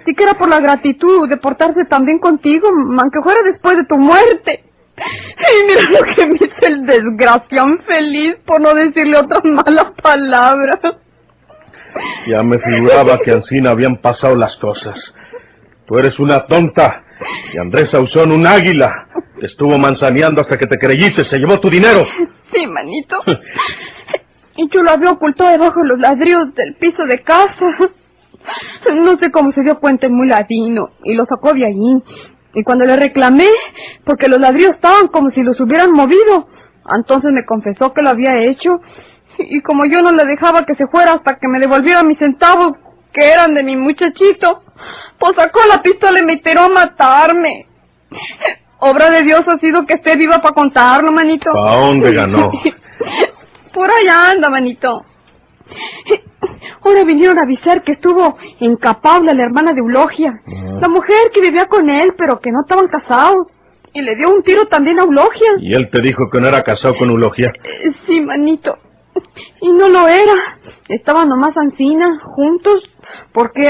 Sí 0.06 0.14
que 0.16 0.24
era 0.24 0.36
por 0.36 0.50
la 0.50 0.60
gratitud 0.60 1.28
de 1.30 1.38
portarse 1.38 1.86
tan 1.86 2.06
bien 2.06 2.20
contigo, 2.20 2.68
aunque 2.70 3.22
fuera 3.24 3.42
después 3.44 3.78
de 3.78 3.86
tu 3.86 3.98
muerte. 3.98 4.64
Y 4.98 5.68
mira 5.68 5.90
lo 5.90 6.16
que 6.16 6.26
me 6.26 6.36
hizo 6.36 6.68
el 6.68 6.86
desgraciado 6.86 7.78
feliz 7.86 8.36
por 8.46 8.62
no 8.62 8.74
decirle 8.74 9.18
otra 9.18 9.40
mala 9.44 9.94
palabra. 10.02 10.80
Ya 12.28 12.44
me 12.44 12.60
figuraba 12.60 13.18
que 13.20 13.32
Ancina 13.32 13.72
habían 13.72 13.98
pasado 13.98 14.36
las 14.36 14.56
cosas. 14.58 14.98
Tú 15.88 15.98
eres 15.98 16.20
una 16.20 16.46
tonta 16.46 17.04
y 17.54 17.58
Andrés 17.58 17.94
Ausón 17.94 18.32
un 18.32 18.46
águila. 18.46 19.08
Te 19.40 19.48
estuvo 19.48 19.78
manzaneando 19.78 20.42
hasta 20.42 20.58
que 20.58 20.68
te 20.68 20.78
creíste, 20.78 21.24
se 21.24 21.38
llevó 21.38 21.60
tu 21.60 21.70
dinero. 21.70 22.06
Sí, 22.54 22.68
manito. 22.68 23.22
Y 24.56 24.70
yo 24.70 24.84
lo 24.84 24.92
había 24.92 25.12
ocultado 25.12 25.52
debajo 25.52 25.82
de 25.82 25.88
los 25.88 26.00
ladrillos 26.00 26.54
del 26.54 26.76
piso 26.76 27.06
de 27.06 27.22
casa. 27.22 27.72
No 28.96 29.18
sé 29.18 29.32
cómo 29.32 29.52
se 29.52 29.62
dio 29.62 29.80
cuenta 29.80 30.08
el 30.08 30.14
muladino 30.14 30.90
y 31.04 31.14
lo 31.14 31.26
sacó 31.26 31.54
de 31.54 31.66
allí. 31.66 32.04
Y 32.54 32.64
cuando 32.64 32.86
le 32.86 32.96
reclamé, 32.96 33.50
porque 34.06 34.28
los 34.28 34.40
ladrillos 34.40 34.74
estaban 34.74 35.08
como 35.10 35.30
si 35.30 35.42
los 35.42 35.60
hubieran 35.60 35.92
movido, 35.92 36.48
entonces 36.96 37.32
me 37.32 37.46
confesó 37.46 37.94
que 37.94 38.02
lo 38.02 38.10
había 38.10 38.44
hecho. 38.44 38.82
Y 39.38 39.62
como 39.62 39.86
yo 39.86 40.02
no 40.02 40.12
le 40.12 40.26
dejaba 40.26 40.66
que 40.66 40.76
se 40.76 40.88
fuera 40.88 41.14
hasta 41.14 41.36
que 41.36 41.48
me 41.48 41.60
devolviera 41.60 42.04
mis 42.04 42.18
centavos, 42.18 42.74
que 43.14 43.32
eran 43.32 43.54
de 43.54 43.64
mi 43.64 43.76
muchachito, 43.76 44.64
pues 45.20 45.36
sacó 45.36 45.60
la 45.70 45.82
pistola 45.82 46.20
y 46.20 46.26
me 46.26 46.38
tiró 46.38 46.62
a 46.62 46.70
matarme. 46.70 47.68
Obra 48.80 49.10
de 49.10 49.24
Dios 49.24 49.42
ha 49.48 49.58
sido 49.60 49.86
que 49.86 49.96
esté 49.96 50.16
viva 50.16 50.40
para 50.42 50.56
contarlo, 50.56 51.12
manito. 51.12 51.52
¿A 51.56 51.78
dónde 51.78 52.14
ganó? 52.14 52.52
Por 53.74 53.90
allá 53.90 54.32
anda, 54.32 54.50
manito. 54.50 55.06
Ahora 56.84 57.04
vinieron 57.04 57.38
a 57.40 57.44
avisar 57.44 57.84
que 57.84 57.94
estuvo 57.94 58.38
incapable 58.60 59.34
la 59.34 59.44
hermana 59.44 59.74
de 59.74 59.80
Eulogia, 59.80 60.32
la 60.80 60.88
mujer 60.88 61.30
que 61.34 61.42
vivía 61.42 61.66
con 61.68 61.90
él, 61.90 62.14
pero 62.18 62.40
que 62.40 62.52
no 62.52 62.62
estaban 62.62 62.88
casados. 62.88 63.48
Y 63.94 64.02
le 64.02 64.16
dio 64.16 64.30
un 64.30 64.44
tiro 64.44 64.66
también 64.68 65.00
a 65.00 65.04
Eulogia. 65.04 65.50
¿Y 65.60 65.74
él 65.74 65.90
te 65.90 66.00
dijo 66.02 66.30
que 66.32 66.40
no 66.40 66.48
era 66.48 66.64
casado 66.64 66.96
con 66.96 67.10
Eulogia? 67.10 67.52
Eh, 67.64 67.92
Sí, 68.06 68.22
manito. 68.22 68.78
Y 69.62 69.72
no 69.72 69.88
lo 69.90 70.08
era. 70.08 70.60
Estaban 70.88 71.28
nomás 71.28 71.58
ancina, 71.58 72.20
juntos, 72.24 72.84
porque 73.34 73.68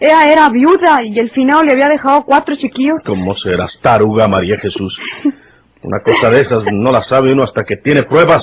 ella 0.00 0.30
era 0.30 0.48
viuda 0.48 1.02
y 1.04 1.18
el 1.18 1.30
finado 1.30 1.62
le 1.62 1.72
había 1.72 1.88
dejado 1.88 2.24
cuatro 2.24 2.56
chiquillos. 2.56 3.00
¿Cómo 3.04 3.36
serás 3.36 3.78
taruga, 3.82 4.26
María 4.26 4.56
Jesús? 4.60 4.98
Una 5.82 6.00
cosa 6.00 6.30
de 6.30 6.40
esas 6.40 6.64
no 6.72 6.90
la 6.90 7.02
sabe 7.02 7.32
uno 7.32 7.44
hasta 7.44 7.62
que 7.64 7.76
tiene 7.76 8.02
pruebas. 8.02 8.42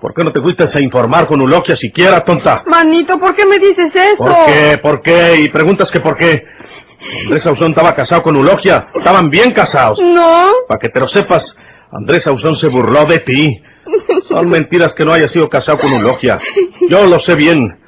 ¿Por 0.00 0.14
qué 0.14 0.24
no 0.24 0.32
te 0.32 0.40
fuiste 0.40 0.64
a 0.72 0.80
informar 0.80 1.26
con 1.26 1.40
Eulogia 1.40 1.76
siquiera, 1.76 2.20
tonta? 2.20 2.62
Manito, 2.66 3.18
¿por 3.18 3.34
qué 3.34 3.44
me 3.44 3.58
dices 3.58 3.94
eso? 3.94 4.16
¿Por 4.16 4.46
qué? 4.46 4.78
¿Por 4.78 5.02
qué? 5.02 5.36
Y 5.42 5.48
preguntas 5.50 5.90
que 5.90 6.00
por 6.00 6.16
qué. 6.16 6.44
Andrés 7.24 7.46
Ausón 7.46 7.70
estaba 7.70 7.94
casado 7.94 8.22
con 8.22 8.36
Eulogia. 8.36 8.88
Estaban 8.94 9.28
bien 9.28 9.52
casados. 9.52 9.98
No. 10.00 10.50
Para 10.66 10.78
que 10.80 10.88
te 10.88 10.98
lo 10.98 11.08
sepas, 11.08 11.56
Andrés 11.92 12.26
Ausón 12.26 12.56
se 12.56 12.68
burló 12.68 13.04
de 13.04 13.18
ti. 13.20 13.62
Son 14.28 14.48
mentiras 14.48 14.94
que 14.94 15.04
no 15.04 15.12
haya 15.12 15.28
sido 15.28 15.48
casado 15.48 15.78
con 15.78 15.92
Eulogia. 15.92 16.40
Yo 16.88 17.06
lo 17.06 17.20
sé 17.20 17.34
bien. 17.34 17.78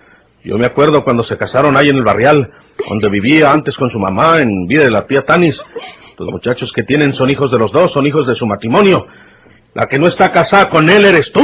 Yo 0.45 0.57
me 0.57 0.67
acuerdo 0.67 1.05
cuando 1.05 1.25
se 1.25 1.37
casaron 1.37 1.77
ahí 1.77 1.89
en 1.89 1.97
el 1.97 2.05
barrial, 2.05 2.51
donde 2.89 3.09
vivía 3.09 3.51
antes 3.51 3.77
con 3.77 3.91
su 3.91 3.99
mamá, 3.99 4.41
en 4.41 4.67
vida 4.67 4.85
de 4.85 4.91
la 4.91 5.07
tía 5.07 5.25
Tanis. 5.25 5.59
Los 6.19 6.31
muchachos 6.31 6.73
que 6.75 6.83
tienen 6.83 7.15
son 7.15 7.31
hijos 7.31 7.51
de 7.53 7.59
los 7.59 7.71
dos, 7.71 7.93
son 7.93 8.07
hijos 8.07 8.27
de 8.27 8.35
su 8.35 8.45
matrimonio. 8.47 9.07
La 9.75 9.87
que 9.87 9.99
no 9.99 10.09
está 10.09 10.33
casada 10.33 10.69
con 10.69 10.91
él 10.91 11.05
eres 11.05 11.31
tú. 11.33 11.41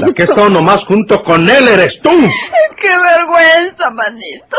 La 0.00 0.12
que 0.12 0.24
está 0.24 0.48
nomás 0.48 0.84
junto 0.86 1.22
con 1.22 1.48
él 1.48 1.68
eres 1.68 2.00
tú. 2.02 2.10
¡Qué 2.80 2.88
vergüenza, 2.88 3.90
manito! 3.90 4.56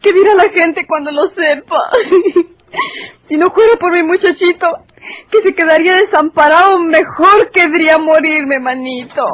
¿Qué 0.00 0.12
dirá 0.12 0.34
la 0.34 0.48
gente 0.50 0.86
cuando 0.86 1.10
lo 1.10 1.30
sepa? 1.30 1.90
Si 3.28 3.36
no 3.36 3.50
fuera 3.50 3.76
por 3.76 3.92
mi 3.92 4.02
muchachito, 4.02 4.66
que 5.30 5.42
se 5.42 5.54
quedaría 5.54 5.96
desamparado, 5.96 6.80
mejor 6.80 7.50
querría 7.52 7.98
morirme, 7.98 8.58
manito. 8.58 9.24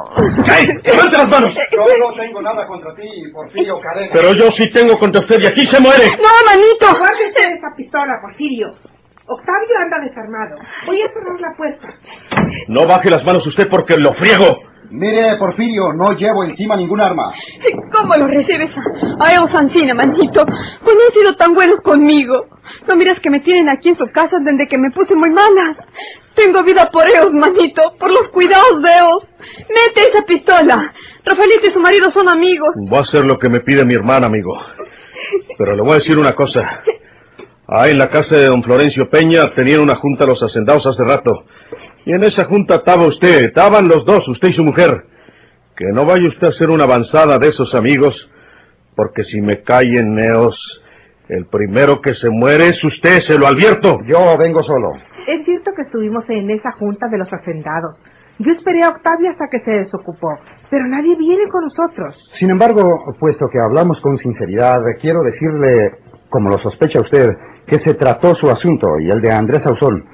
¡Levante 0.85 1.17
las 1.17 1.29
manos! 1.29 1.55
Yo 1.73 1.99
no 1.99 2.13
tengo 2.15 2.43
nada 2.43 2.67
contra 2.67 2.95
ti, 2.95 3.09
Porfirio 3.33 3.79
Cadena. 3.81 4.11
Pero 4.13 4.33
yo 4.35 4.51
sí 4.57 4.71
tengo 4.73 4.99
contra 4.99 5.23
usted 5.23 5.41
y 5.41 5.47
aquí 5.47 5.67
se 5.67 5.81
muere. 5.81 6.07
No, 6.17 6.45
manito. 6.47 6.99
Guárdese 6.99 7.53
esa 7.57 7.75
pistola, 7.77 8.15
Porfirio. 8.23 8.69
Octavio 9.27 9.79
anda 9.85 9.99
desarmado. 10.09 10.57
Voy 10.87 11.01
a 11.03 11.07
cerrar 11.09 11.41
la 11.41 11.57
puerta. 11.57 11.89
No 12.69 12.87
baje 12.87 13.11
las 13.11 13.25
manos 13.25 13.47
usted 13.47 13.69
porque 13.69 13.97
lo 13.97 14.13
friego. 14.15 14.59
Mire, 14.91 15.37
Porfirio, 15.39 15.93
no 15.93 16.13
llevo 16.13 16.43
encima 16.45 16.77
ningún 16.77 17.01
arma. 17.01 17.33
¿Cómo 17.93 18.17
lo 18.17 18.27
recibes 18.27 18.71
a, 18.77 19.25
a 19.25 19.35
Eos 19.35 19.51
Ancina, 19.55 19.95
manito? 19.95 20.45
Pues 20.45 20.97
no 20.97 21.03
han 21.07 21.13
sido 21.13 21.37
tan 21.37 21.55
buenos 21.55 21.81
conmigo. 21.81 22.47
No 22.89 22.97
miras 22.97 23.21
que 23.21 23.31
me 23.31 23.41
tienen 23.41 23.69
aquí 23.69 23.91
en 23.91 23.97
su 23.97 24.07
casa 24.09 24.37
desde 24.41 24.67
que 24.69 24.79
me 24.79 24.91
puse 24.91 25.15
muy 25.15 25.31
mala. 25.31 25.77
Tengo 26.35 26.63
vida 26.65 26.91
por 26.93 27.09
Eos, 27.09 27.33
manito, 27.33 27.83
por 27.99 28.11
los 28.11 28.29
cuidados 28.33 28.83
de 28.83 28.91
Eos. 28.91 29.27
Mete 29.69 30.09
esa 30.11 30.23
pistola. 30.27 30.93
Rafaelito 31.25 31.69
y 31.69 31.73
su 31.73 31.81
marido 31.81 32.11
son 32.11 32.29
amigos. 32.29 32.71
Voy 32.89 32.99
a 32.99 33.03
hacer 33.03 33.25
lo 33.25 33.39
que 33.39 33.49
me 33.49 33.61
pide 33.61 33.85
mi 33.85 33.95
hermana, 33.95 34.27
amigo. 34.27 34.55
Pero 35.57 35.77
le 35.77 35.83
voy 35.83 35.93
a 35.93 35.95
decir 35.97 36.19
una 36.19 36.35
cosa. 36.35 36.83
Ahí 37.73 37.93
en 37.93 37.99
la 37.99 38.11
casa 38.11 38.35
de 38.35 38.47
don 38.47 38.65
Florencio 38.65 39.09
Peña 39.09 39.55
tenían 39.55 39.81
una 39.81 39.95
junta 39.95 40.27
los 40.27 40.43
hacendados 40.43 40.85
hace 40.87 41.05
rato. 41.05 41.45
Y 42.05 42.13
en 42.13 42.25
esa 42.25 42.45
junta 42.47 42.77
estaba 42.77 43.07
usted, 43.07 43.45
estaban 43.45 43.87
los 43.87 44.05
dos, 44.05 44.27
usted 44.27 44.49
y 44.49 44.55
su 44.55 44.65
mujer. 44.65 44.91
Que 45.77 45.87
no 45.93 46.05
vaya 46.05 46.27
usted 46.27 46.49
a 46.49 46.51
hacer 46.51 46.69
una 46.69 46.83
avanzada 46.83 47.39
de 47.39 47.47
esos 47.47 47.73
amigos, 47.77 48.29
porque 48.97 49.23
si 49.23 49.41
me 49.41 49.63
caen 49.63 50.17
neos, 50.17 50.83
el 51.29 51.47
primero 51.47 52.01
que 52.01 52.15
se 52.15 52.29
muere 52.29 52.71
es 52.71 52.83
usted, 52.83 53.21
se 53.21 53.39
lo 53.39 53.47
advierto. 53.47 54.01
Yo 54.05 54.37
vengo 54.37 54.65
solo. 54.65 54.91
Es 55.29 55.45
cierto 55.45 55.71
que 55.77 55.83
estuvimos 55.83 56.25
en 56.29 56.51
esa 56.51 56.73
junta 56.73 57.07
de 57.07 57.19
los 57.19 57.33
hacendados. 57.33 58.03
Yo 58.41 58.53
esperé 58.53 58.83
a 58.83 58.89
Octavio 58.89 59.31
hasta 59.31 59.47
que 59.49 59.61
se 59.61 59.71
desocupó, 59.71 60.37
pero 60.71 60.89
nadie 60.89 61.15
viene 61.17 61.47
con 61.49 61.63
nosotros. 61.63 62.17
Sin 62.37 62.51
embargo, 62.51 62.83
puesto 63.21 63.47
que 63.53 63.61
hablamos 63.61 64.01
con 64.01 64.17
sinceridad, 64.17 64.81
quiero 65.01 65.23
decirle, 65.23 65.99
como 66.31 66.49
lo 66.49 66.59
sospecha 66.59 67.01
usted, 67.01 67.29
que 67.71 67.79
se 67.79 67.95
trató 67.95 68.35
su 68.35 68.51
asunto 68.51 68.99
y 68.99 69.09
el 69.09 69.21
de 69.23 69.33
Andrés 69.33 69.65
Ausón. 69.65 70.05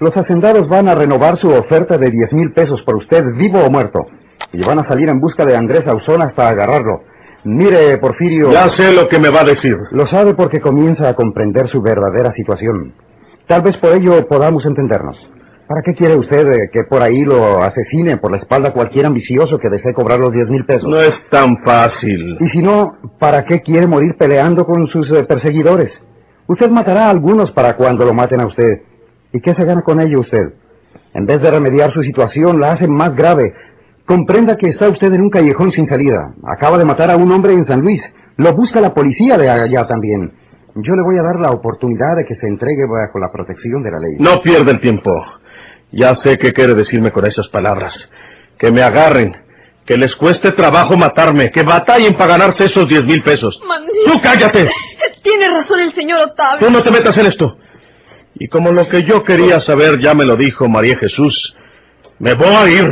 Los 0.00 0.16
hacendados 0.16 0.68
van 0.68 0.88
a 0.88 0.94
renovar 0.94 1.38
su 1.38 1.48
oferta 1.48 1.96
de 1.96 2.10
diez 2.10 2.32
mil 2.32 2.52
pesos 2.52 2.80
por 2.84 2.96
usted, 2.96 3.24
vivo 3.36 3.58
o 3.58 3.70
muerto. 3.70 4.00
Y 4.52 4.62
van 4.64 4.78
a 4.78 4.84
salir 4.84 5.08
en 5.08 5.18
busca 5.18 5.44
de 5.44 5.56
Andrés 5.56 5.86
Ausón 5.86 6.22
hasta 6.22 6.48
agarrarlo. 6.48 7.00
Mire, 7.44 7.96
Porfirio... 7.98 8.50
Ya 8.50 8.68
sé 8.76 8.92
lo 8.92 9.08
que 9.08 9.18
me 9.18 9.30
va 9.30 9.40
a 9.40 9.44
decir. 9.44 9.74
Lo 9.92 10.06
sabe 10.06 10.34
porque 10.34 10.60
comienza 10.60 11.08
a 11.08 11.14
comprender 11.14 11.68
su 11.68 11.80
verdadera 11.80 12.32
situación. 12.32 12.92
Tal 13.46 13.62
vez 13.62 13.76
por 13.78 13.96
ello 13.96 14.26
podamos 14.28 14.64
entendernos. 14.66 15.16
¿Para 15.66 15.82
qué 15.84 15.94
quiere 15.94 16.16
usted 16.16 16.46
eh, 16.48 16.68
que 16.72 16.80
por 16.88 17.00
ahí 17.00 17.22
lo 17.24 17.62
asesine 17.62 18.16
por 18.16 18.32
la 18.32 18.38
espalda 18.38 18.72
cualquier 18.72 19.06
ambicioso 19.06 19.56
que 19.58 19.68
desee 19.70 19.94
cobrar 19.94 20.18
los 20.18 20.32
diez 20.32 20.48
mil 20.48 20.64
pesos? 20.64 20.88
No 20.88 21.00
es 21.00 21.14
tan 21.30 21.58
fácil. 21.64 22.36
Y 22.40 22.48
si 22.50 22.58
no, 22.58 22.94
¿para 23.18 23.44
qué 23.44 23.60
quiere 23.60 23.86
morir 23.86 24.16
peleando 24.18 24.64
con 24.64 24.86
sus 24.88 25.10
eh, 25.12 25.24
perseguidores? 25.24 25.92
Usted 26.50 26.68
matará 26.68 27.06
a 27.06 27.10
algunos 27.10 27.52
para 27.52 27.76
cuando 27.76 28.04
lo 28.04 28.12
maten 28.12 28.40
a 28.40 28.46
usted. 28.48 28.82
¿Y 29.32 29.40
qué 29.40 29.54
se 29.54 29.64
gana 29.64 29.82
con 29.82 30.00
ello 30.00 30.18
usted? 30.18 30.54
En 31.14 31.24
vez 31.24 31.40
de 31.40 31.48
remediar 31.48 31.92
su 31.92 32.02
situación, 32.02 32.60
la 32.60 32.72
hace 32.72 32.88
más 32.88 33.14
grave. 33.14 33.54
Comprenda 34.04 34.56
que 34.56 34.66
está 34.66 34.88
usted 34.88 35.12
en 35.12 35.20
un 35.20 35.30
callejón 35.30 35.70
sin 35.70 35.86
salida. 35.86 36.34
Acaba 36.42 36.76
de 36.76 36.84
matar 36.84 37.08
a 37.08 37.16
un 37.16 37.30
hombre 37.30 37.52
en 37.52 37.62
San 37.64 37.80
Luis. 37.80 38.02
Lo 38.36 38.52
busca 38.52 38.80
la 38.80 38.92
policía 38.92 39.36
de 39.36 39.48
allá 39.48 39.86
también. 39.86 40.32
Yo 40.74 40.92
le 40.96 41.02
voy 41.04 41.18
a 41.20 41.22
dar 41.22 41.38
la 41.38 41.52
oportunidad 41.52 42.16
de 42.16 42.24
que 42.24 42.34
se 42.34 42.48
entregue 42.48 42.82
bajo 42.84 43.20
la 43.20 43.30
protección 43.32 43.84
de 43.84 43.90
la 43.92 43.98
ley. 43.98 44.16
No 44.18 44.42
pierda 44.42 44.72
el 44.72 44.80
tiempo. 44.80 45.12
Ya 45.92 46.16
sé 46.16 46.36
qué 46.36 46.52
quiere 46.52 46.74
decirme 46.74 47.12
con 47.12 47.26
esas 47.26 47.46
palabras. 47.46 47.94
Que 48.58 48.72
me 48.72 48.82
agarren, 48.82 49.36
que 49.86 49.96
les 49.96 50.16
cueste 50.16 50.50
trabajo 50.50 50.96
matarme, 50.96 51.52
que 51.52 51.62
batallen 51.62 52.14
para 52.14 52.32
ganarse 52.38 52.64
esos 52.64 52.88
diez 52.88 53.04
mil 53.04 53.22
pesos. 53.22 53.56
¡Tú 54.06 54.20
cállate! 54.20 54.68
Tiene 55.22 55.48
razón 55.48 55.80
el 55.80 55.94
señor 55.94 56.20
Octavio. 56.28 56.66
Tú 56.66 56.72
no 56.72 56.82
te 56.82 56.90
metas 56.90 57.16
en 57.18 57.26
esto. 57.26 57.56
Y 58.34 58.48
como 58.48 58.72
lo 58.72 58.88
que 58.88 59.02
yo 59.02 59.22
quería 59.22 59.60
saber 59.60 59.98
ya 60.00 60.14
me 60.14 60.24
lo 60.24 60.36
dijo 60.36 60.68
María 60.68 60.96
Jesús, 60.96 61.54
me 62.18 62.34
voy 62.34 62.48
a 62.48 62.68
ir. 62.68 62.86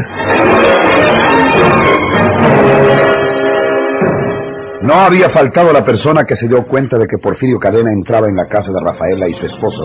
No 4.82 4.94
había 4.94 5.28
faltado 5.30 5.72
la 5.72 5.84
persona 5.84 6.24
que 6.24 6.36
se 6.36 6.48
dio 6.48 6.64
cuenta 6.64 6.96
de 6.96 7.06
que 7.06 7.18
Porfirio 7.18 7.58
Cadena 7.58 7.92
entraba 7.92 8.26
en 8.26 8.36
la 8.36 8.46
casa 8.46 8.72
de 8.72 8.80
Rafaela 8.80 9.28
y 9.28 9.34
su 9.34 9.46
esposo. 9.46 9.84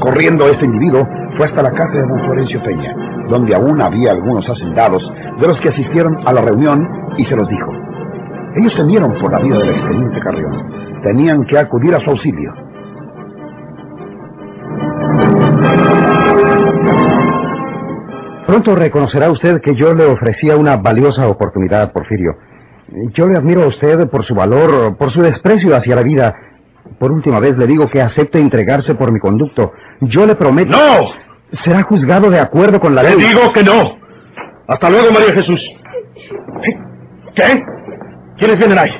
Corriendo 0.00 0.46
este 0.46 0.64
individuo 0.64 1.06
fue 1.36 1.46
hasta 1.46 1.62
la 1.62 1.72
casa 1.72 1.92
de 1.92 2.06
don 2.06 2.24
Florencio 2.26 2.62
Peña, 2.62 2.94
donde 3.28 3.54
aún 3.54 3.82
había 3.82 4.12
algunos 4.12 4.48
hacendados 4.48 5.02
de 5.40 5.46
los 5.46 5.60
que 5.60 5.68
asistieron 5.68 6.26
a 6.26 6.32
la 6.32 6.42
reunión 6.42 6.86
y 7.18 7.24
se 7.24 7.36
los 7.36 7.48
dijo. 7.48 7.72
Ellos 8.56 8.74
temieron 8.76 9.12
por 9.20 9.30
la 9.32 9.40
vida 9.40 9.58
del 9.58 9.70
exteniente 9.70 10.20
Carrión. 10.20 10.89
Tenían 11.02 11.44
que 11.44 11.58
acudir 11.58 11.94
a 11.94 12.00
su 12.00 12.10
auxilio. 12.10 12.52
Pronto 18.46 18.74
reconocerá 18.74 19.30
usted 19.30 19.60
que 19.60 19.74
yo 19.76 19.94
le 19.94 20.06
ofrecía 20.06 20.56
una 20.56 20.76
valiosa 20.76 21.28
oportunidad, 21.28 21.92
Porfirio. 21.92 22.32
Yo 23.14 23.28
le 23.28 23.38
admiro 23.38 23.62
a 23.62 23.68
usted 23.68 24.08
por 24.10 24.24
su 24.24 24.34
valor, 24.34 24.96
por 24.96 25.12
su 25.12 25.20
desprecio 25.22 25.76
hacia 25.76 25.94
la 25.94 26.02
vida. 26.02 26.34
Por 26.98 27.12
última 27.12 27.38
vez 27.38 27.56
le 27.56 27.66
digo 27.68 27.88
que 27.88 28.02
acepte 28.02 28.40
entregarse 28.40 28.94
por 28.96 29.12
mi 29.12 29.20
conducto. 29.20 29.72
Yo 30.00 30.26
le 30.26 30.34
prometo... 30.34 30.70
¡No! 30.76 31.06
Será 31.64 31.82
juzgado 31.82 32.30
de 32.30 32.40
acuerdo 32.40 32.80
con 32.80 32.94
la 32.94 33.02
Le 33.02 33.10
ley. 33.16 33.28
digo 33.28 33.52
que 33.52 33.62
no. 33.62 33.96
Hasta 34.66 34.90
luego, 34.90 35.06
María 35.12 35.32
Jesús. 35.34 35.60
¿Qué? 37.34 37.62
¿Quiénes 38.38 38.58
vienen 38.58 38.78
ahí? 38.78 38.90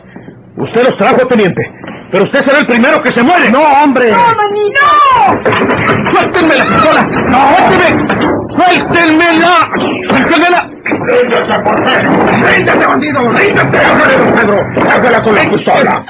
Usted 0.57 0.83
los 0.85 0.97
trajo, 0.97 1.27
teniente. 1.29 1.63
Pero 2.11 2.25
usted 2.25 2.45
será 2.45 2.59
el 2.59 2.67
primero 2.67 3.03
que 3.03 3.13
se 3.13 3.23
muere. 3.23 3.51
¡No, 3.51 3.63
hombre! 3.63 4.11
¡No, 4.11 4.35
mami, 4.35 4.71
no! 4.71 6.11
¡Suéltenme 6.13 6.55
la 6.57 6.65
pistola! 6.65 7.03
¡No, 7.03 7.57
suéltenme! 7.57 8.31
¡Suéltenmela! 8.57 9.71
¡Suéltenmela! 10.09 10.71
¡Ríndete, 11.07 11.59
portero! 11.65 12.11
¡Ríndete, 12.43 12.87
bandido! 12.87 13.21
¡Ríndete! 13.31 13.79
¡Ábrele, 13.79 14.17
don 14.19 14.33
Pedro! 14.35 14.59
¡Ábrele 14.91 15.23
con 15.23 15.35
la 15.37 15.51
pistola! 15.51 16.05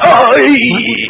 ¡Ay! 0.00 1.08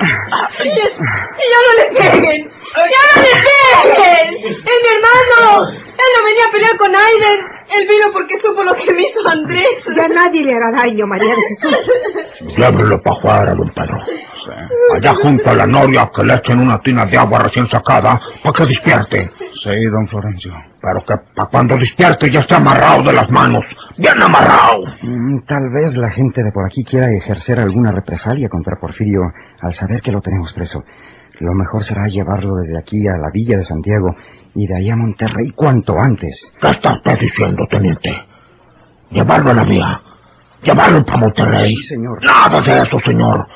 ¡Ya 0.65 1.59
no 1.65 1.71
le 1.79 2.01
peguen! 2.01 2.51
¡Ya 2.75 3.03
no 3.15 3.23
le 3.23 3.33
peguen! 3.47 4.27
¡Es 4.53 4.79
mi 4.83 4.89
hermano! 4.95 5.69
Él 5.71 6.09
no 6.17 6.25
venía 6.25 6.45
a 6.49 6.53
pelear 6.53 6.77
con 6.77 6.95
Aiden. 6.95 7.58
Él 7.77 7.87
vino 7.89 8.07
porque 8.13 8.39
supo 8.41 8.63
lo 8.63 8.75
que 8.75 8.93
me 8.93 9.01
hizo 9.03 9.29
Andrés. 9.29 9.85
Ya 9.95 10.09
nadie 10.09 10.43
le 10.43 10.55
hará 10.55 10.71
daño, 10.83 11.07
María 11.07 11.35
de 11.35 11.43
Jesús. 11.49 12.57
Llébrelo 12.57 13.01
para 13.03 13.17
afuera, 13.19 13.55
don 13.55 13.71
Pedro. 13.75 13.99
Allá 14.97 15.15
junto 15.23 15.51
a 15.51 15.55
la 15.55 15.67
noria 15.67 16.11
que 16.15 16.25
le 16.25 16.35
echen 16.35 16.59
una 16.61 16.81
tina 16.81 17.05
de 17.05 17.19
agua 17.19 17.41
recién 17.41 17.69
sacada 17.69 18.19
para 18.43 18.55
que 18.55 18.67
despierte. 18.67 19.31
Sí, 19.63 19.71
don 19.93 20.09
Florencio. 20.09 20.53
Pero 20.81 21.05
que 21.05 21.15
para 21.35 21.49
cuando 21.51 21.77
despierte 21.77 22.31
ya 22.31 22.41
esté 22.41 22.55
amarrado 22.55 23.03
de 23.03 23.13
las 23.13 23.31
manos. 23.31 23.65
Bien 23.99 24.23
amarrado. 24.23 24.85
Mm, 25.03 25.41
Tal 25.47 25.69
vez 25.75 25.95
la 25.97 26.11
gente 26.11 26.43
de 26.43 26.53
por 26.53 26.65
aquí 26.67 26.85
quiera 26.85 27.09
ejercer 27.11 27.59
alguna 27.61 27.93
represalia 27.93 28.49
contra 28.49 28.77
Porfirio 28.81 29.21
al 29.61 29.75
saber 29.75 30.01
que 30.01 30.13
lo 30.13 30.21
tenemos 30.21 30.53
preso. 30.55 30.83
Lo 31.41 31.53
mejor 31.55 31.85
será 31.85 32.07
llevarlo 32.07 32.55
desde 32.57 32.79
aquí 32.79 33.07
a 33.07 33.17
la 33.17 33.31
villa 33.33 33.59
de 33.59 33.65
Santiago 33.65 34.15
y 34.59 34.67
de 34.67 34.77
ahí 34.77 34.91
a 34.91 34.97
Monterrey 34.97 35.53
cuanto 35.55 35.95
antes. 35.97 36.35
¿Qué 36.61 36.69
está 36.69 36.95
usted 36.95 37.17
diciendo, 37.21 37.65
teniente? 37.71 38.11
Llevarlo 39.11 39.53
a 39.53 39.55
la 39.55 39.63
vía. 39.63 40.01
Llevarlo 40.65 41.05
para 41.05 41.19
Monterrey. 41.19 41.73
Sí, 41.77 41.95
señor. 41.95 42.19
Nada 42.25 42.61
de 42.61 42.83
eso, 42.83 42.99
señor. 43.07 43.47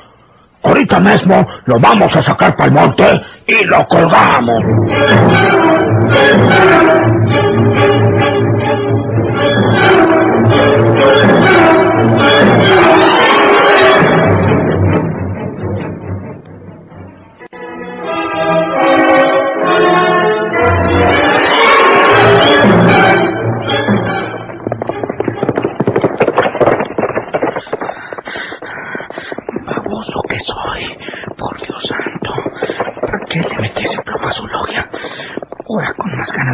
Ahorita 0.63 1.01
mismo 1.01 1.45
lo 1.65 1.77
vamos 1.77 2.07
a 2.15 2.21
sacar 2.21 2.55
para 2.55 2.69
el 2.69 2.73
monte 2.73 3.03
y 3.47 3.65
lo 3.65 3.85
colgamos. 3.87 4.63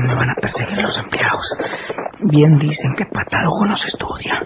Me 0.01 0.15
van 0.15 0.29
a 0.29 0.35
perseguir 0.35 0.77
los 0.77 0.97
empleados. 0.97 1.57
Bien 2.21 2.57
dicen 2.59 2.95
que 2.95 3.05
patálogo 3.05 3.65
no 3.65 3.75
se 3.75 3.87
estudia, 3.87 4.43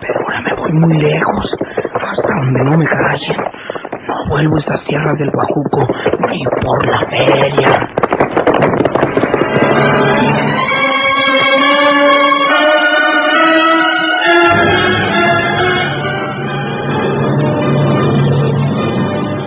pero 0.00 0.14
ahora 0.20 0.40
me 0.42 0.54
voy 0.56 0.72
muy 0.72 0.98
lejos, 0.98 1.56
hasta 2.00 2.28
donde 2.28 2.64
no 2.64 2.76
me 2.76 2.86
callen. 2.86 3.36
No 4.08 4.28
vuelvo 4.28 4.56
a 4.56 4.58
estas 4.58 4.84
tierras 4.84 5.18
del 5.18 5.30
Guajuco 5.30 5.86
ni 6.28 6.44
por 6.44 6.86
la 6.86 7.06
feria. 7.08 7.88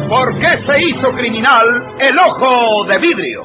¿Por 0.09 0.39
qué 0.39 0.57
se 0.57 0.79
hizo 0.81 1.11
criminal 1.11 1.65
el 1.99 2.17
ojo 2.17 2.85
de 2.85 2.97
vidrio? 2.99 3.44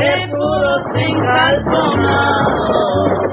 de 0.00 0.28
puros 0.28 0.82
encalzonados. 0.94 3.29